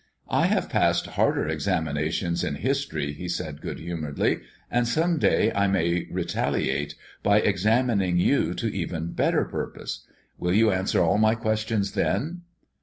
[0.31, 4.39] "I have passed harder examinations in history," he said good humoredly;
[4.71, 10.07] "and some day I may retaliate by examining you to even better purpose.
[10.39, 12.41] Will you answer all my questions then?"